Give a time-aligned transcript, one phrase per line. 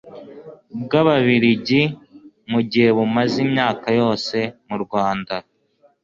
[0.83, 1.81] bw Ababirigi
[2.51, 5.35] mu gihe bumaze imyaka yose mu Rwanda